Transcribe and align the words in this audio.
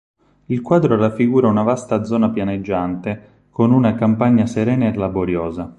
Il 0.47 0.61
quadro 0.63 0.95
raffigura 0.95 1.47
una 1.47 1.61
vasta 1.61 2.03
zona 2.05 2.31
pianeggiante 2.31 3.43
con 3.51 3.71
una 3.71 3.93
campagna 3.93 4.47
serena 4.47 4.87
e 4.87 4.95
laboriosa. 4.95 5.69